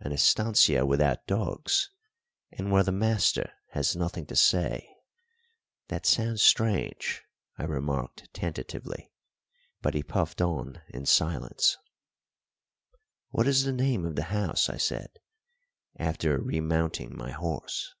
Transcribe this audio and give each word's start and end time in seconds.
"An 0.00 0.10
estancia 0.10 0.86
without 0.86 1.26
dogs, 1.26 1.90
and 2.50 2.72
where 2.72 2.82
the 2.82 2.90
master 2.90 3.52
has 3.72 3.94
nothing 3.94 4.24
to 4.24 4.34
say 4.34 4.88
that 5.88 6.06
sounds 6.06 6.40
strange," 6.40 7.22
I 7.58 7.64
remarked 7.64 8.32
tentatively, 8.32 9.12
but 9.82 9.92
he 9.92 10.02
puffed 10.02 10.40
on 10.40 10.80
in 10.88 11.04
silence. 11.04 11.76
"What 13.28 13.46
is 13.46 13.64
the 13.64 13.72
name 13.74 14.06
of 14.06 14.16
the 14.16 14.22
house?" 14.32 14.70
I 14.70 14.78
said, 14.78 15.10
after 15.98 16.38
remounting 16.40 17.14
my 17.14 17.32
horse. 17.32 17.92